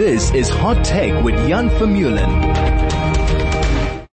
This 0.00 0.32
is 0.32 0.48
Hot 0.48 0.82
Tech 0.82 1.22
with 1.22 1.34
Jan 1.46 1.68
Vermeulen. 1.68 2.26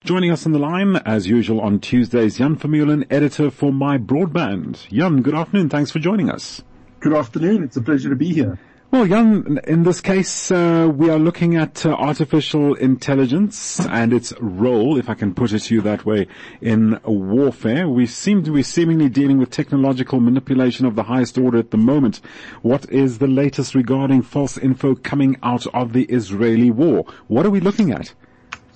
Joining 0.03 0.33
us 0.33 0.45
on 0.45 0.51
the 0.51 0.59
line, 0.59 0.97
as 0.97 1.29
usual 1.29 1.61
on 1.61 1.79
Tuesdays, 1.79 2.39
Jan 2.39 2.57
Vermeulen, 2.57 3.07
editor 3.09 3.53
for 3.53 3.73
My 3.73 3.97
Broadband. 3.97 4.89
Jan, 4.89 5.23
good 5.23 5.37
afternoon. 5.37 5.69
Thanks 5.69 5.93
for 5.93 6.01
joining 6.01 6.29
us. 6.29 6.61
Good 6.99 7.13
afternoon. 7.13 7.63
It's 7.63 7.77
a 7.77 7.81
pleasure 7.81 8.09
to 8.09 8.17
be 8.17 8.33
here. 8.33 8.59
Well, 8.97 9.07
Jan, 9.07 9.61
in 9.67 9.83
this 9.83 10.01
case, 10.01 10.51
uh, 10.51 10.91
we 10.91 11.11
are 11.11 11.19
looking 11.19 11.55
at 11.55 11.85
uh, 11.85 11.91
artificial 11.91 12.73
intelligence 12.77 13.79
and 13.79 14.11
its 14.11 14.33
role, 14.41 14.97
if 14.97 15.11
I 15.11 15.15
can 15.15 15.35
put 15.35 15.53
it 15.53 15.59
to 15.65 15.75
you 15.75 15.83
that 15.83 16.07
way, 16.07 16.29
in 16.63 16.99
warfare. 17.05 17.91
We 17.91 18.07
seem 18.07 18.43
to 18.45 18.53
be 18.53 18.63
seemingly 18.63 19.11
dealing 19.11 19.37
with 19.37 19.51
technological 19.51 20.19
manipulation 20.21 20.87
of 20.87 20.95
the 20.95 21.03
highest 21.03 21.37
order 21.37 21.59
at 21.59 21.73
the 21.73 21.77
moment. 21.77 22.23
What 22.63 22.91
is 22.91 23.19
the 23.19 23.27
latest 23.27 23.75
regarding 23.75 24.23
false 24.23 24.57
info 24.57 24.95
coming 24.95 25.37
out 25.43 25.67
of 25.75 25.93
the 25.93 26.05
Israeli 26.05 26.71
war? 26.71 27.05
What 27.27 27.45
are 27.45 27.51
we 27.51 27.61
looking 27.61 27.91
at? 27.91 28.15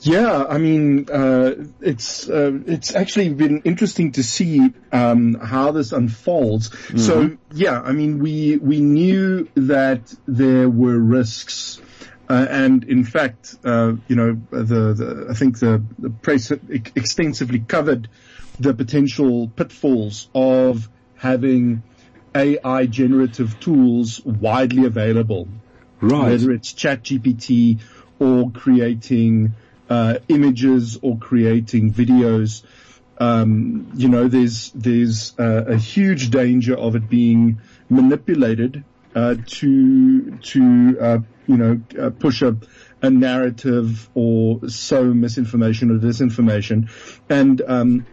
Yeah, 0.02 0.44
I 0.48 0.58
mean, 0.58 1.10
uh, 1.10 1.54
it's 1.80 2.28
uh, 2.28 2.58
it's 2.66 2.94
actually 2.94 3.30
been 3.30 3.62
interesting 3.62 4.12
to 4.12 4.22
see 4.22 4.72
um, 4.92 5.34
how 5.34 5.72
this 5.72 5.92
unfolds. 5.92 6.70
Mm-hmm. 6.70 6.98
So 6.98 7.36
yeah, 7.52 7.80
I 7.80 7.92
mean, 7.92 8.18
we 8.18 8.56
we 8.56 8.80
knew 8.80 9.48
that 9.54 10.12
there 10.26 10.68
were 10.68 10.98
risks. 10.98 11.80
Uh, 12.28 12.46
and 12.48 12.84
in 12.84 13.02
fact, 13.02 13.56
uh, 13.64 13.94
you 14.06 14.14
know, 14.14 14.40
the, 14.50 14.94
the, 14.94 15.26
I 15.30 15.34
think 15.34 15.58
the, 15.58 15.82
the 15.98 16.10
press 16.10 16.52
extensively 16.52 17.58
covered 17.58 18.08
the 18.60 18.72
potential 18.72 19.48
pitfalls 19.48 20.28
of 20.32 20.88
having 21.16 21.82
AI 22.34 22.86
generative 22.86 23.58
tools 23.58 24.24
widely 24.24 24.84
available. 24.84 25.48
Right. 26.00 26.30
Whether 26.30 26.52
it's 26.52 26.72
ChatGPT 26.72 27.80
or 28.20 28.50
creating 28.52 29.54
images 30.28 30.98
or 31.02 31.18
creating 31.18 31.92
videos. 31.92 32.62
Um, 33.18 33.90
you 33.94 34.08
know, 34.08 34.28
there's 34.28 34.70
there's 34.72 35.38
uh, 35.38 35.64
a 35.66 35.76
huge 35.76 36.30
danger 36.30 36.74
of 36.74 36.96
it 36.96 37.08
being 37.08 37.60
manipulated 37.90 38.84
uh, 39.14 39.34
to 39.46 40.30
to 40.36 40.98
uh, 41.00 41.18
you 41.46 41.56
know 41.56 41.80
uh, 42.00 42.10
push 42.10 42.42
a 42.42 42.56
a 43.02 43.10
narrative 43.10 44.08
or 44.14 44.68
sow 44.68 45.04
misinformation 45.12 45.90
or 45.90 45.98
disinformation, 45.98 46.90
and 47.28 47.60
um, 47.66 48.06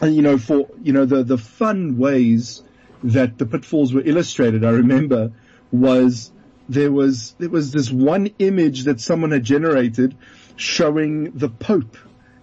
and, 0.00 0.14
you 0.14 0.22
know 0.22 0.38
for 0.38 0.68
you 0.82 0.92
know 0.92 1.06
the 1.06 1.24
the 1.24 1.38
fun 1.38 1.96
ways 1.98 2.62
that 3.02 3.38
the 3.38 3.46
pitfalls 3.46 3.92
were 3.92 4.02
illustrated. 4.02 4.64
I 4.64 4.70
remember 4.70 5.32
was 5.70 6.30
there 6.68 6.92
was 6.92 7.34
there 7.38 7.50
was 7.50 7.72
this 7.72 7.90
one 7.90 8.28
image 8.38 8.84
that 8.84 9.00
someone 9.00 9.30
had 9.30 9.44
generated 9.44 10.16
showing 10.56 11.32
the 11.32 11.48
Pope 11.48 11.96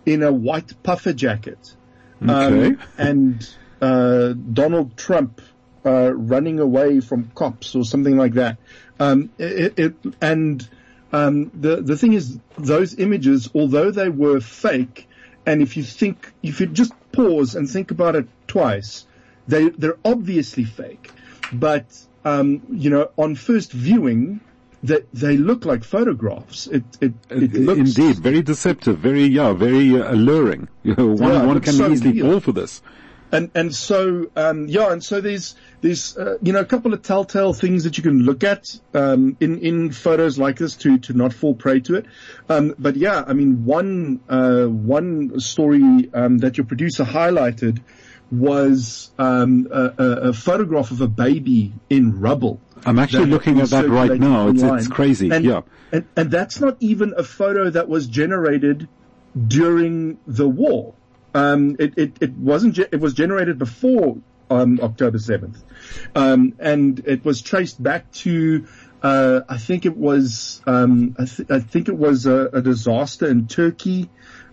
in 0.06 0.24
a 0.24 0.32
white 0.32 0.82
puffer 0.84 1.14
jacket. 1.14 1.76
Um, 2.22 2.30
okay. 2.30 2.66
Um, 2.68 2.80
and 2.98 3.50
uh, 3.82 4.34
Donald 4.34 4.98
Trump 4.98 5.42
uh, 5.86 6.14
running 6.14 6.60
away 6.60 7.00
from 7.00 7.32
cops 7.36 7.76
or 7.76 7.86
something 7.86 8.18
like 8.18 8.34
that. 8.34 8.58
Um, 9.00 9.30
it, 9.38 9.80
it, 9.80 9.96
and 10.22 10.68
um, 11.14 11.52
the 11.54 11.78
the 11.78 11.98
thing 11.98 12.14
is, 12.14 12.38
those 12.58 12.96
images, 13.00 13.50
although 13.56 13.92
they 13.92 14.10
were 14.10 14.42
fake, 14.42 15.08
and 15.46 15.62
if 15.62 15.78
you 15.78 15.84
think, 15.84 16.32
if 16.44 16.60
you 16.60 16.68
just 16.68 16.94
pause 17.12 17.56
and 17.56 17.70
think 17.70 17.92
about 17.92 18.16
it 18.16 18.28
twice, 18.48 19.06
they 19.48 19.70
they're 19.70 19.98
obviously 20.04 20.66
fake. 20.66 21.12
But 21.54 21.86
um, 22.26 22.62
you 22.70 22.90
know, 22.90 23.10
on 23.18 23.36
first 23.36 23.72
viewing, 23.72 24.42
that 24.84 25.12
they 25.14 25.38
look 25.38 25.66
like 25.66 25.84
photographs. 25.84 26.68
It, 26.68 26.84
it, 27.02 27.14
it 27.30 27.56
uh, 27.56 27.60
looks 27.60 27.98
indeed 27.98 28.18
very 28.18 28.42
deceptive, 28.42 29.00
very 29.00 29.26
yeah, 29.26 29.54
very 29.54 30.00
uh, 30.00 30.14
alluring. 30.14 30.68
You 30.82 30.96
know, 30.96 31.08
one, 31.08 31.34
yeah, 31.34 31.46
one 31.46 31.60
can 31.60 31.74
so 31.74 31.92
easily 31.92 32.14
real. 32.14 32.32
fall 32.32 32.40
for 32.40 32.52
this. 32.54 32.82
And 33.32 33.52
and 33.54 33.76
so 33.76 34.32
um, 34.36 34.68
yeah, 34.68 34.92
and 34.92 35.04
so 35.04 35.22
there's 35.22 35.56
there's 35.82 36.18
uh, 36.18 36.38
you 36.42 36.54
know 36.54 36.62
a 36.62 36.66
couple 36.66 36.94
of 36.94 37.04
telltale 37.04 37.54
things 37.54 37.84
that 37.84 37.98
you 37.98 38.02
can 38.04 38.24
look 38.24 38.44
at 38.44 38.66
um, 38.94 39.38
in 39.40 39.60
in 39.60 39.92
photos 39.92 40.40
like 40.40 40.58
this 40.58 40.76
to 40.78 40.98
to 41.00 41.14
not 41.14 41.34
fall 41.34 41.54
prey 41.54 41.80
to 41.82 41.96
it. 41.96 42.06
Um, 42.48 42.74
but 42.80 42.96
yeah, 42.96 43.24
I 43.28 43.34
mean 43.34 43.66
one 43.66 44.22
uh, 44.30 44.66
one 44.66 45.40
story 45.40 46.10
um, 46.14 46.40
that 46.40 46.58
your 46.58 46.66
producer 46.66 47.04
highlighted 47.04 47.82
was 48.32 49.12
um, 49.18 49.68
a, 49.72 49.92
a, 49.98 50.34
photograph 50.34 50.92
of 50.92 51.02
a 51.02 51.08
baby 51.08 51.74
in 51.90 52.20
rubble. 52.20 52.60
I'm 52.86 53.00
actually 53.00 53.26
looking 53.26 53.60
at 53.60 53.70
that 53.70 53.90
right 53.90 54.20
now. 54.20 54.50
It's, 54.50 54.62
it's, 54.62 54.88
crazy. 54.88 55.30
And, 55.32 55.44
yeah. 55.44 55.62
And, 55.92 56.08
and 56.16 56.32
that's 56.32 56.60
not 56.60 56.78
even 56.80 57.14
a 57.18 57.24
photo 57.24 57.70
that 57.70 57.90
was 57.90 58.08
generated 58.08 58.88
during 59.48 60.20
the 60.28 60.48
war. 60.48 60.94
Um, 61.34 61.76
it, 61.80 61.98
it, 61.98 62.14
it 62.22 62.34
wasn't, 62.34 62.76
ge- 62.76 62.90
it 62.92 63.00
was 63.00 63.14
generated 63.14 63.58
before, 63.58 64.18
um, 64.50 64.80
October 64.82 65.18
7th. 65.18 65.62
Um, 66.16 66.54
and 66.60 67.00
it 67.06 67.24
was 67.26 67.42
traced 67.42 67.82
back 67.82 68.12
to, 68.14 68.68
uh, 69.02 69.42
I 69.48 69.58
think 69.58 69.86
it 69.86 69.96
was, 69.96 70.62
um, 70.66 71.16
I, 71.18 71.26
th- 71.26 71.52
I, 71.52 71.60
think 71.60 71.88
it 71.88 71.98
was 71.98 72.26
a, 72.26 72.50
a 72.54 72.62
disaster 72.62 73.28
in 73.28 73.48
Turkey, 73.48 74.10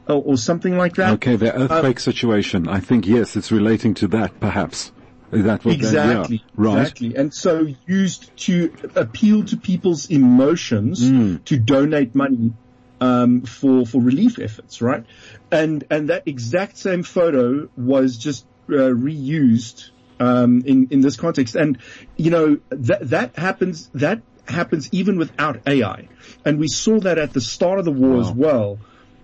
or, 0.09 0.22
or 0.22 0.37
something 0.37 0.77
like 0.77 0.97
that. 0.97 1.15
Okay, 1.15 1.37
the 1.37 1.55
earthquake 1.55 1.99
uh, 1.99 2.00
situation. 2.00 2.69
I 2.69 2.81
think 2.81 3.06
yes, 3.06 3.37
it's 3.37 3.50
relating 3.50 3.94
to 3.94 4.09
that, 4.09 4.39
perhaps. 4.41 4.93
Is 5.33 5.44
that 5.44 5.65
what 5.65 5.75
exactly, 5.75 6.37
yeah. 6.37 6.53
right? 6.55 6.81
Exactly, 6.81 7.17
and 7.17 7.34
so 7.34 7.67
used 7.87 8.37
to 8.45 8.72
appeal 8.95 9.45
to 9.45 9.56
people's 9.56 10.09
emotions 10.09 11.03
mm. 11.03 11.45
to 11.47 11.59
donate 11.59 12.15
money 12.15 12.53
um, 13.00 13.43
for 13.43 13.84
for 13.84 14.00
relief 14.00 14.39
efforts, 14.39 14.81
right? 14.81 15.05
And 15.50 15.84
and 15.91 16.11
that 16.11 16.22
exact 16.27 16.78
same 16.78 17.03
photo 17.03 17.69
was 17.77 18.16
just 18.16 18.47
uh, 18.69 18.72
reused 18.95 19.91
um, 20.21 20.62
in 20.65 20.89
in 20.91 21.00
this 21.00 21.16
context, 21.16 21.56
and 21.56 21.78
you 22.16 22.31
know 22.31 22.59
that 22.71 23.11
that 23.11 23.37
happens 23.37 23.91
that 23.95 24.22
happens 24.47 24.89
even 24.93 25.19
without 25.19 25.61
AI, 25.66 26.09
and 26.45 26.59
we 26.59 26.69
saw 26.69 27.00
that 27.00 27.19
at 27.19 27.33
the 27.33 27.41
start 27.41 27.81
of 27.81 27.84
the 27.84 27.93
war 27.93 28.15
wow. 28.15 28.21
as 28.21 28.31
well, 28.31 28.78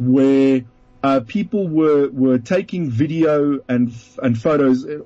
where 0.07 0.65
uh, 1.03 1.21
people 1.27 1.69
were 1.69 2.09
were 2.11 2.39
taking 2.39 2.91
video 2.91 3.61
and 3.69 3.93
and 4.23 4.41
photos, 4.41 4.87
uh, 4.87 4.99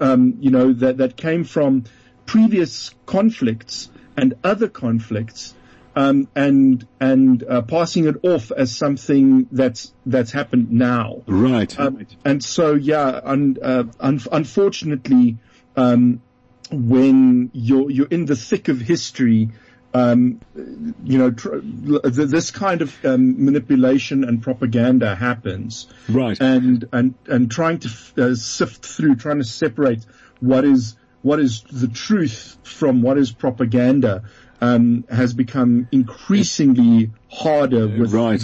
um, 0.00 0.36
you 0.40 0.50
know, 0.50 0.72
that 0.72 0.98
that 0.98 1.16
came 1.16 1.44
from 1.44 1.84
previous 2.26 2.94
conflicts 3.06 3.90
and 4.16 4.34
other 4.42 4.68
conflicts, 4.68 5.54
um, 5.94 6.28
and 6.34 6.86
and 7.00 7.44
uh, 7.44 7.62
passing 7.62 8.06
it 8.06 8.16
off 8.22 8.50
as 8.50 8.74
something 8.74 9.46
that's 9.52 9.92
that's 10.06 10.32
happened 10.32 10.70
now. 10.70 11.22
Right. 11.26 11.78
Um, 11.78 12.06
and 12.24 12.42
so, 12.42 12.74
yeah, 12.74 13.20
un, 13.22 13.58
uh, 13.62 13.84
un- 14.00 14.20
unfortunately, 14.30 15.36
um, 15.76 16.22
when 16.70 17.50
you're 17.52 17.90
you're 17.90 18.06
in 18.06 18.24
the 18.24 18.36
thick 18.36 18.68
of 18.68 18.80
history, 18.80 19.50
um, 19.94 20.40
you 20.54 21.18
know, 21.18 21.30
tr- 21.30 21.58
this 21.62 22.50
kind 22.50 22.82
of 22.82 23.04
um, 23.04 23.44
manipulation 23.44 24.24
and 24.24 24.42
propaganda 24.42 25.14
happens, 25.14 25.86
right? 26.08 26.40
And 26.40 26.88
and 26.92 27.14
and 27.26 27.50
trying 27.50 27.80
to 27.80 27.88
f- 27.88 28.18
uh, 28.18 28.34
sift 28.34 28.86
through, 28.86 29.16
trying 29.16 29.38
to 29.38 29.44
separate 29.44 30.04
what 30.40 30.64
is 30.64 30.96
what 31.22 31.40
is 31.40 31.62
the 31.70 31.88
truth 31.88 32.56
from 32.62 33.02
what 33.02 33.18
is 33.18 33.32
propaganda, 33.32 34.24
um, 34.60 35.04
has 35.10 35.34
become 35.34 35.88
increasingly 35.92 37.10
harder 37.30 37.86
with 37.86 38.12
right. 38.12 38.42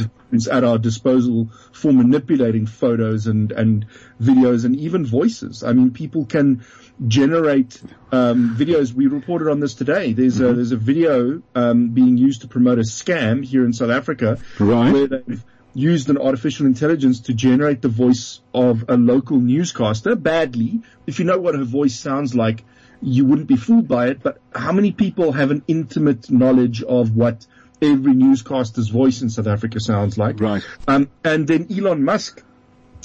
At 0.50 0.64
our 0.64 0.78
disposal 0.78 1.48
for 1.72 1.92
manipulating 1.92 2.66
photos 2.66 3.26
and 3.26 3.52
and 3.52 3.86
videos 4.20 4.64
and 4.64 4.76
even 4.76 5.06
voices. 5.06 5.62
I 5.62 5.72
mean, 5.72 5.90
people 5.90 6.26
can 6.26 6.64
generate 7.06 7.80
um, 8.12 8.56
videos. 8.56 8.92
We 8.92 9.06
reported 9.06 9.50
on 9.50 9.60
this 9.60 9.74
today. 9.74 10.12
There's 10.12 10.38
mm-hmm. 10.38 10.46
a 10.46 10.54
there's 10.54 10.72
a 10.72 10.76
video 10.76 11.42
um, 11.54 11.90
being 11.90 12.16
used 12.16 12.42
to 12.42 12.48
promote 12.48 12.78
a 12.78 12.82
scam 12.82 13.44
here 13.44 13.64
in 13.64 13.72
South 13.72 13.90
Africa, 13.90 14.38
right. 14.58 14.92
where 14.92 15.06
they've 15.06 15.44
used 15.74 16.10
an 16.10 16.18
artificial 16.18 16.66
intelligence 16.66 17.20
to 17.20 17.34
generate 17.34 17.82
the 17.82 17.88
voice 17.88 18.40
of 18.52 18.84
a 18.88 18.96
local 18.96 19.38
newscaster 19.38 20.16
badly. 20.16 20.80
If 21.06 21.18
you 21.18 21.24
know 21.24 21.38
what 21.38 21.54
her 21.54 21.64
voice 21.64 21.98
sounds 21.98 22.34
like, 22.34 22.64
you 23.00 23.24
wouldn't 23.24 23.46
be 23.46 23.56
fooled 23.56 23.86
by 23.86 24.08
it. 24.08 24.22
But 24.22 24.40
how 24.52 24.72
many 24.72 24.92
people 24.92 25.32
have 25.32 25.50
an 25.50 25.62
intimate 25.68 26.30
knowledge 26.30 26.82
of 26.82 27.14
what 27.14 27.46
every 27.80 28.14
newscaster's 28.14 28.88
voice 28.88 29.22
in 29.22 29.30
South 29.30 29.46
Africa 29.46 29.80
sounds 29.80 30.18
like? 30.18 30.40
Right. 30.40 30.62
Um, 30.86 31.10
and 31.24 31.46
then 31.46 31.66
Elon 31.70 32.04
Musk 32.04 32.42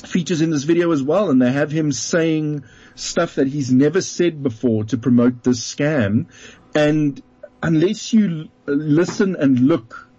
features 0.05 0.41
in 0.41 0.49
this 0.49 0.63
video 0.63 0.91
as 0.91 1.01
well, 1.01 1.29
and 1.29 1.41
they 1.41 1.51
have 1.51 1.71
him 1.71 1.91
saying 1.91 2.63
stuff 2.95 3.35
that 3.35 3.47
he's 3.47 3.71
never 3.71 4.01
said 4.01 4.43
before 4.43 4.83
to 4.85 4.97
promote 4.97 5.43
this 5.43 5.59
scam. 5.59 6.27
And 6.75 7.21
unless 7.61 8.13
you 8.13 8.49
listen 8.65 9.35
and 9.35 9.59
look 9.59 10.09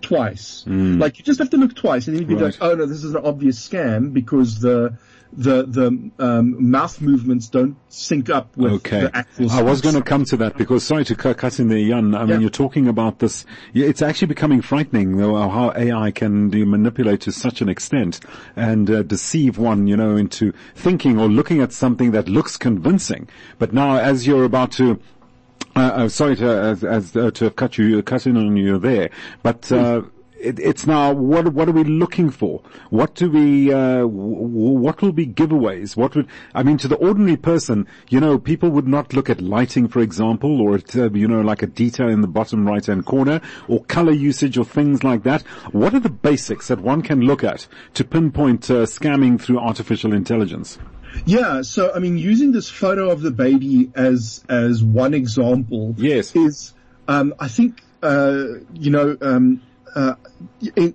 twice, 0.00 0.64
mm. 0.66 1.00
like 1.00 1.18
you 1.18 1.24
just 1.24 1.38
have 1.38 1.50
to 1.50 1.56
look 1.56 1.74
twice 1.74 2.06
and 2.06 2.16
then 2.16 2.22
you'd 2.22 2.28
be 2.28 2.34
right. 2.34 2.52
like, 2.52 2.62
oh 2.62 2.74
no, 2.74 2.86
this 2.86 3.04
is 3.04 3.14
an 3.14 3.24
obvious 3.24 3.68
scam 3.68 4.12
because 4.12 4.60
the, 4.60 4.96
the 5.32 5.64
the 5.64 6.10
um, 6.18 6.70
mouth 6.70 7.00
movements 7.00 7.48
don't 7.48 7.76
sync 7.88 8.28
up 8.30 8.56
with 8.56 8.72
Okay. 8.72 9.02
the 9.02 9.16
actual. 9.16 9.50
I 9.50 9.62
was 9.62 9.80
going 9.80 9.94
to 9.94 10.02
come 10.02 10.24
to 10.26 10.36
that 10.38 10.56
because 10.58 10.84
sorry 10.84 11.04
to 11.06 11.14
cut 11.16 11.58
in 11.58 11.68
there, 11.68 11.86
Jan. 11.86 12.14
I 12.14 12.24
mean, 12.24 12.40
you're 12.40 12.50
talking 12.50 12.86
about 12.86 13.18
this. 13.18 13.46
It's 13.74 14.02
actually 14.02 14.28
becoming 14.28 14.60
frightening 14.60 15.16
though, 15.16 15.36
how 15.48 15.72
AI 15.74 16.10
can 16.10 16.50
manipulate 16.50 17.22
to 17.22 17.32
such 17.32 17.60
an 17.60 17.68
extent 17.68 18.20
and 18.56 18.90
uh, 18.90 19.02
deceive 19.02 19.58
one, 19.58 19.86
you 19.86 19.96
know, 19.96 20.16
into 20.16 20.52
thinking 20.74 21.18
or 21.18 21.28
looking 21.28 21.60
at 21.60 21.72
something 21.72 22.10
that 22.10 22.28
looks 22.28 22.56
convincing. 22.56 23.28
But 23.58 23.72
now, 23.72 23.96
as 23.96 24.26
you're 24.26 24.44
about 24.44 24.72
to 24.72 25.00
uh, 25.74 25.80
uh, 25.80 26.08
sorry 26.08 26.36
to 26.36 26.46
as, 26.46 26.84
as, 26.84 27.16
uh, 27.16 27.30
to 27.30 27.44
have 27.44 27.56
cut 27.56 27.78
you 27.78 28.02
cut 28.02 28.26
in 28.26 28.36
on 28.36 28.56
you 28.56 28.78
there, 28.78 29.08
but 29.42 29.72
uh, 29.72 30.02
it, 30.42 30.58
it's 30.58 30.86
now 30.86 31.12
what 31.12 31.52
what 31.52 31.68
are 31.68 31.72
we 31.72 31.84
looking 31.84 32.30
for? 32.30 32.62
What 32.90 33.14
do 33.14 33.30
we 33.30 33.72
uh, 33.72 33.98
w- 34.00 34.78
what 34.84 35.00
will 35.00 35.12
be 35.12 35.26
giveaways? 35.26 35.96
What 35.96 36.14
would 36.16 36.28
I 36.54 36.62
mean 36.62 36.78
to 36.78 36.88
the 36.88 36.96
ordinary 36.96 37.36
person? 37.36 37.86
You 38.08 38.20
know, 38.20 38.38
people 38.38 38.70
would 38.70 38.88
not 38.88 39.12
look 39.14 39.30
at 39.30 39.40
lighting, 39.40 39.88
for 39.88 40.00
example, 40.00 40.60
or 40.60 40.74
at, 40.74 40.94
uh, 40.96 41.10
you 41.10 41.28
know, 41.28 41.40
like 41.40 41.62
a 41.62 41.66
detail 41.66 42.08
in 42.08 42.20
the 42.20 42.28
bottom 42.28 42.66
right 42.66 42.84
hand 42.84 43.06
corner, 43.06 43.40
or 43.68 43.84
color 43.84 44.12
usage, 44.12 44.58
or 44.58 44.64
things 44.64 45.04
like 45.04 45.22
that. 45.22 45.42
What 45.72 45.94
are 45.94 46.00
the 46.00 46.10
basics 46.10 46.68
that 46.68 46.80
one 46.80 47.02
can 47.02 47.20
look 47.22 47.44
at 47.44 47.66
to 47.94 48.04
pinpoint 48.04 48.70
uh, 48.70 48.84
scamming 48.86 49.40
through 49.40 49.58
artificial 49.58 50.12
intelligence? 50.12 50.78
Yeah, 51.26 51.62
so 51.62 51.92
I 51.94 51.98
mean, 51.98 52.16
using 52.18 52.52
this 52.52 52.70
photo 52.70 53.10
of 53.10 53.20
the 53.20 53.30
baby 53.30 53.90
as 53.94 54.42
as 54.48 54.82
one 54.82 55.14
example, 55.14 55.94
Yes. 55.98 56.34
is 56.34 56.72
um, 57.06 57.34
I 57.38 57.48
think 57.48 57.82
uh, 58.02 58.44
you 58.72 58.90
know 58.90 59.16
um, 59.20 59.60
uh, 59.94 60.14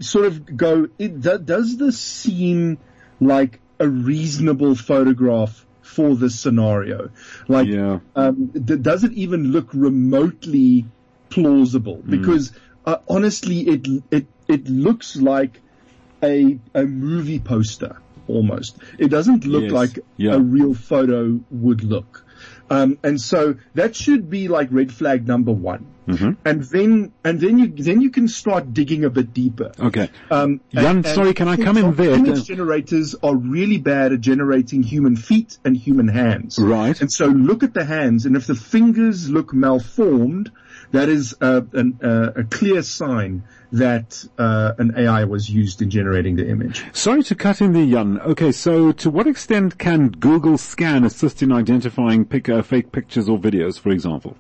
sort 0.02 0.26
of 0.26 0.58
go. 0.58 0.88
It, 0.98 1.22
do- 1.22 1.38
does 1.40 1.78
this 1.78 2.00
seem 2.00 2.80
like 3.20 3.60
a 3.80 3.88
reasonable 3.88 4.76
photograph 4.76 5.66
for 5.82 6.16
this 6.16 6.40
scenario? 6.40 7.12
Like, 7.48 7.68
Yeah. 7.68 8.00
um, 8.16 8.48
d- 8.48 8.78
does 8.78 9.04
it 9.04 9.14
even 9.14 9.52
look 9.52 9.74
remotely 9.74 10.86
plausible? 11.30 12.02
Because 12.06 12.52
uh, 12.86 12.98
honestly, 13.08 13.60
it 13.68 13.88
it 14.12 14.28
it 14.48 14.68
looks 14.70 15.16
like 15.16 15.62
a 16.24 16.58
a 16.74 16.84
movie 16.84 17.40
poster 17.40 17.98
almost. 18.28 18.78
It 18.98 19.10
doesn't 19.10 19.46
look 19.46 19.64
Yes. 19.64 19.72
like 19.72 20.00
Yeah. 20.18 20.36
a 20.36 20.40
real 20.40 20.74
photo 20.74 21.40
would 21.52 21.84
look. 21.84 22.24
Um, 22.70 22.98
and 23.04 23.20
so 23.20 23.56
that 23.76 23.96
should 23.96 24.30
be 24.30 24.48
like 24.50 24.68
red 24.72 24.92
flag 24.92 25.26
number 25.28 25.52
one. 25.54 25.86
Mm-hmm. 26.08 26.32
And 26.46 26.64
then, 26.64 27.12
and 27.24 27.40
then 27.40 27.58
you, 27.58 27.68
then 27.68 28.02
you 28.02 28.10
can 28.10 28.28
start 28.28 28.74
digging 28.74 29.04
a 29.06 29.10
bit 29.10 29.34
deeper. 29.34 29.72
Okay. 29.80 30.10
Um, 30.32 30.62
Jan, 30.74 31.04
sorry, 31.04 31.34
can 31.34 31.48
I 31.48 31.58
come 31.58 31.78
in 31.78 31.96
there? 31.96 32.12
Image 32.14 32.46
generators 32.46 33.16
are 33.24 33.36
really 33.36 33.78
bad 33.78 34.14
at 34.14 34.22
generating 34.22 34.84
human 34.84 35.16
feet 35.16 35.58
and 35.66 35.76
human 35.76 36.08
hands. 36.08 36.60
Right. 36.60 37.00
And 37.00 37.12
so 37.12 37.26
look 37.28 37.64
at 37.64 37.74
the 37.74 37.84
hands, 37.86 38.26
and 38.26 38.36
if 38.36 38.48
the 38.48 38.56
fingers 38.56 39.30
look 39.30 39.54
malformed, 39.54 40.52
that 40.92 41.10
is 41.10 41.36
uh, 41.42 41.62
an, 41.74 42.00
uh, 42.04 42.32
a 42.36 42.44
clear 42.44 42.82
sign 42.82 43.44
that 43.72 44.24
uh, 44.38 44.74
an 44.78 44.94
AI 44.98 45.26
was 45.26 45.50
used 45.50 45.82
in 45.82 45.90
generating 45.90 46.36
the 46.36 46.50
image. 46.50 46.86
Sorry 46.94 47.24
to 47.24 47.36
cut 47.36 47.62
in 47.62 47.74
there, 47.74 47.86
Jan. 47.86 48.20
Okay, 48.20 48.52
so 48.52 48.92
to 48.94 49.10
what 49.10 49.28
extent 49.28 49.78
can 49.78 50.10
Google 50.10 50.58
Scan 50.58 51.04
assist 51.04 51.44
in 51.44 51.52
identifying 51.52 52.26
pic- 52.26 52.50
uh, 52.50 52.62
fake 52.62 52.92
pictures 52.92 53.28
or 53.28 53.38
videos, 53.38 53.80
for 53.80 53.90
example? 53.90 54.38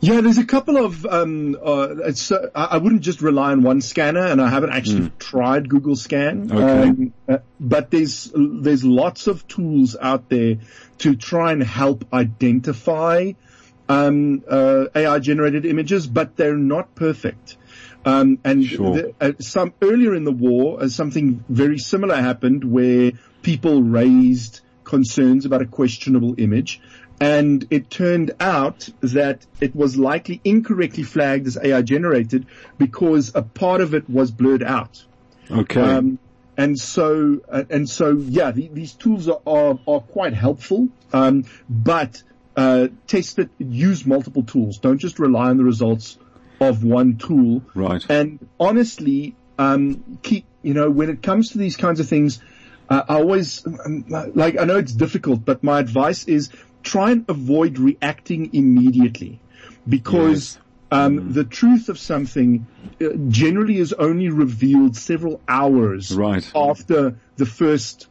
Yeah, 0.00 0.20
there's 0.20 0.38
a 0.38 0.44
couple 0.44 0.76
of. 0.76 1.06
Um, 1.06 1.56
uh, 1.60 2.10
uh, 2.10 2.46
I 2.54 2.78
wouldn't 2.78 3.02
just 3.02 3.22
rely 3.22 3.52
on 3.52 3.62
one 3.62 3.80
scanner, 3.80 4.26
and 4.26 4.40
I 4.40 4.48
haven't 4.48 4.70
actually 4.70 5.12
tried 5.18 5.68
Google 5.68 5.96
Scan. 5.96 6.50
Okay. 6.50 6.88
Um, 6.88 7.12
uh, 7.28 7.38
but 7.58 7.90
there's 7.90 8.32
there's 8.34 8.84
lots 8.84 9.26
of 9.26 9.46
tools 9.46 9.96
out 10.00 10.28
there 10.28 10.56
to 10.98 11.14
try 11.14 11.52
and 11.52 11.62
help 11.62 12.12
identify 12.12 13.32
um, 13.90 14.44
uh, 14.48 14.86
AI 14.94 15.18
generated 15.18 15.66
images, 15.66 16.06
but 16.06 16.36
they're 16.36 16.56
not 16.56 16.94
perfect. 16.94 17.56
Um, 18.04 18.38
and 18.44 18.64
Sure. 18.64 18.94
the, 18.94 19.14
uh, 19.20 19.32
some 19.40 19.74
earlier 19.82 20.14
in 20.14 20.24
the 20.24 20.32
war, 20.32 20.82
uh, 20.82 20.88
something 20.88 21.44
very 21.48 21.78
similar 21.78 22.14
happened 22.14 22.64
where 22.64 23.12
people 23.42 23.82
raised 23.82 24.60
concerns 24.84 25.44
about 25.44 25.62
a 25.62 25.66
questionable 25.66 26.34
image. 26.38 26.80
And 27.20 27.66
it 27.70 27.90
turned 27.90 28.30
out 28.40 28.88
that 29.00 29.44
it 29.60 29.76
was 29.76 29.96
likely 29.98 30.40
incorrectly 30.44 31.02
flagged 31.02 31.46
as 31.46 31.58
AI 31.62 31.82
generated 31.82 32.46
because 32.78 33.32
a 33.34 33.42
part 33.42 33.80
of 33.82 33.92
it 33.92 34.08
was 34.08 34.30
blurred 34.30 34.62
out. 34.62 35.04
Okay. 35.50 35.80
Um, 35.80 36.18
and 36.56 36.78
so, 36.78 37.40
uh, 37.48 37.64
and 37.68 37.88
so, 37.88 38.12
yeah, 38.12 38.52
the, 38.52 38.68
these 38.72 38.94
tools 38.94 39.28
are, 39.28 39.40
are, 39.46 39.78
are 39.86 40.00
quite 40.00 40.32
helpful. 40.32 40.88
Um, 41.12 41.44
but, 41.68 42.22
uh, 42.56 42.88
test 43.06 43.38
it, 43.38 43.50
use 43.58 44.06
multiple 44.06 44.42
tools. 44.42 44.78
Don't 44.78 44.98
just 44.98 45.18
rely 45.18 45.50
on 45.50 45.56
the 45.56 45.64
results 45.64 46.18
of 46.60 46.84
one 46.84 47.16
tool. 47.16 47.62
Right. 47.74 48.04
And 48.08 48.48
honestly, 48.58 49.34
um, 49.58 50.18
keep, 50.22 50.44
you 50.62 50.74
know, 50.74 50.90
when 50.90 51.10
it 51.10 51.22
comes 51.22 51.50
to 51.50 51.58
these 51.58 51.76
kinds 51.76 52.00
of 52.00 52.08
things, 52.08 52.40
uh, 52.88 53.02
I 53.08 53.14
always, 53.14 53.64
um, 53.66 54.04
like, 54.34 54.58
I 54.58 54.64
know 54.64 54.76
it's 54.78 54.92
difficult, 54.92 55.44
but 55.44 55.62
my 55.62 55.78
advice 55.78 56.24
is 56.24 56.50
try 56.82 57.12
and 57.12 57.24
avoid 57.28 57.78
reacting 57.78 58.54
immediately 58.54 59.38
because 59.88 60.54
Yes. 60.56 60.58
um, 60.90 61.32
the 61.32 61.44
truth 61.44 61.88
of 61.88 61.98
something 61.98 62.66
uh, 63.00 63.08
generally 63.28 63.78
is 63.78 63.92
only 63.92 64.28
revealed 64.28 64.96
several 64.96 65.40
hours 65.46 66.10
Right. 66.10 66.50
after 66.54 67.16
the 67.36 67.46
first 67.46 68.08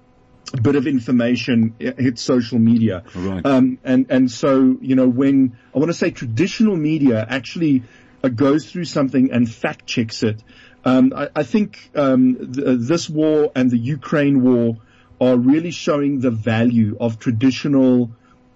bit 0.57 0.75
of 0.75 0.87
information 0.87 1.75
uh, 1.79 1.91
hits 1.97 2.21
social 2.21 2.59
media. 2.59 3.03
Right. 3.15 3.45
Um, 3.45 3.79
and, 3.83 4.07
and 4.09 4.31
so, 4.31 4.77
you 4.81 4.95
know, 4.95 5.07
when 5.07 5.57
I 5.73 5.79
want 5.79 5.89
to 5.89 5.93
say 5.97 6.11
traditional 6.11 6.75
media 6.75 7.25
actually 7.27 7.83
uh, 8.23 8.29
goes 8.29 8.71
through 8.71 8.85
something 8.85 9.31
and 9.31 9.49
fact 9.49 9.85
checks 9.85 10.23
it, 10.23 10.41
um, 10.85 11.13
I, 11.15 11.29
I 11.35 11.43
think 11.43 11.91
um, 11.95 12.51
th- 12.53 12.79
this 12.79 13.09
war 13.09 13.51
and 13.55 13.69
the 13.69 13.77
Ukraine 13.77 14.41
war 14.41 14.77
are 15.21 15.37
really 15.37 15.71
showing 15.71 16.19
the 16.19 16.31
value 16.31 16.97
of 16.99 17.19
traditional 17.19 18.11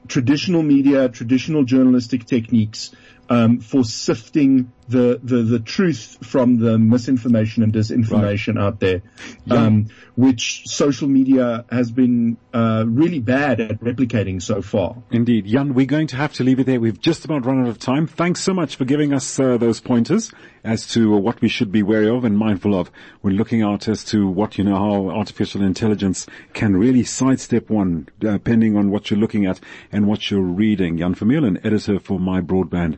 traditional 0.07 0.63
media, 0.63 1.07
traditional 1.07 1.63
journalistic 1.63 2.25
techniques 2.25 2.91
um, 3.29 3.59
for 3.59 3.83
sifting 3.83 4.71
the, 4.87 5.19
the 5.23 5.43
the 5.43 5.59
truth 5.59 6.17
from 6.21 6.57
the 6.57 6.77
misinformation 6.77 7.63
and 7.63 7.73
disinformation 7.73 8.59
out 8.59 8.79
there, 8.79 9.01
um, 9.49 9.87
which 10.15 10.63
social 10.67 11.07
media 11.07 11.65
has 11.71 11.91
been 11.91 12.37
uh, 12.53 12.85
really 12.87 13.19
bad 13.19 13.59
at 13.59 13.79
replicating 13.79 14.41
so 14.41 14.61
far. 14.61 15.01
Indeed. 15.11 15.45
Jan, 15.45 15.73
we're 15.73 15.85
going 15.85 16.07
to 16.07 16.15
have 16.15 16.33
to 16.33 16.43
leave 16.43 16.59
it 16.59 16.65
there. 16.65 16.79
We've 16.79 16.99
just 16.99 17.25
about 17.25 17.45
run 17.45 17.61
out 17.61 17.67
of 17.67 17.79
time. 17.79 18.07
Thanks 18.07 18.41
so 18.41 18.53
much 18.53 18.75
for 18.75 18.85
giving 18.85 19.13
us 19.13 19.39
uh, 19.39 19.57
those 19.57 19.79
pointers 19.79 20.31
as 20.63 20.87
to 20.87 21.15
what 21.17 21.41
we 21.41 21.49
should 21.49 21.71
be 21.71 21.83
wary 21.83 22.09
of 22.09 22.23
and 22.23 22.37
mindful 22.37 22.73
of. 22.79 22.89
We're 23.21 23.31
looking 23.31 23.61
out 23.61 23.87
as 23.87 24.03
to 24.05 24.27
what, 24.27 24.57
you 24.57 24.63
know, 24.63 24.75
how 24.75 25.09
artificial 25.09 25.61
intelligence 25.61 26.25
can 26.53 26.75
really 26.77 27.03
sidestep 27.03 27.69
one, 27.69 28.07
depending 28.19 28.77
on 28.77 28.89
what 28.89 29.09
you're 29.09 29.19
looking 29.19 29.45
at 29.45 29.59
and 29.91 30.07
what 30.07 30.31
you're 30.31 30.41
reading. 30.41 30.97
Jan 30.97 31.15
Vermeulen, 31.15 31.63
editor 31.65 31.99
for 31.99 32.19
My 32.19 32.41
Broadband. 32.41 32.97